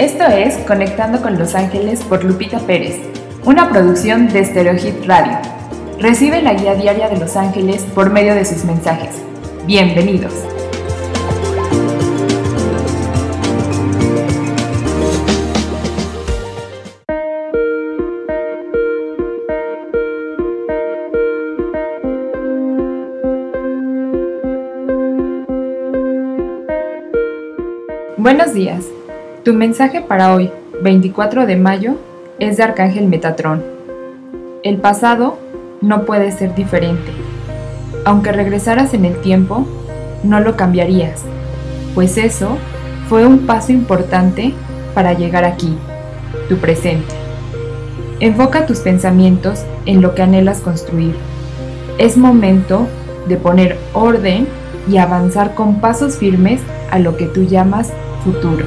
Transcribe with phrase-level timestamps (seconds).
[0.00, 2.96] Esto es Conectando con Los Ángeles por Lupita Pérez,
[3.44, 5.36] una producción de Stereohit Radio.
[5.98, 9.16] Recibe la guía diaria de Los Ángeles por medio de sus mensajes.
[9.66, 10.32] Bienvenidos.
[28.16, 28.86] Buenos días.
[29.42, 30.50] Tu mensaje para hoy,
[30.82, 31.94] 24 de mayo,
[32.38, 33.64] es de Arcángel Metatrón.
[34.62, 35.38] El pasado
[35.80, 37.10] no puede ser diferente.
[38.04, 39.66] Aunque regresaras en el tiempo,
[40.24, 41.22] no lo cambiarías,
[41.94, 42.58] pues eso
[43.08, 44.52] fue un paso importante
[44.92, 45.74] para llegar aquí,
[46.50, 47.14] tu presente.
[48.20, 51.14] Enfoca tus pensamientos en lo que anhelas construir.
[51.96, 52.86] Es momento
[53.26, 54.46] de poner orden
[54.90, 57.92] y avanzar con pasos firmes a lo que tú llamas
[58.24, 58.66] futuro.